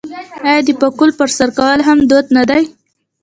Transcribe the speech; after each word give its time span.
آیا 0.47 0.61
د 0.67 0.69
پکول 0.81 1.09
په 1.19 1.25
سر 1.37 1.49
کول 1.57 1.79
هم 1.87 1.99
دود 2.09 2.25
نه 2.37 2.43
دی؟ 2.49 2.63